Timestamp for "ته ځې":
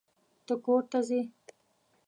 0.91-1.21